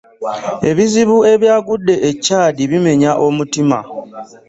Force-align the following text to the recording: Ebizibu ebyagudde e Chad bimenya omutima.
Ebizibu 0.69 1.17
ebyagudde 1.33 1.95
e 2.09 2.11
Chad 2.25 2.55
bimenya 2.71 3.11
omutima. 3.27 3.79